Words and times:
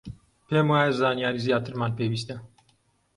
پێم 0.47 0.67
وایە 0.71 0.91
زانیاریی 0.99 1.43
زیاترمان 1.45 1.91
پێویستە. 1.97 2.37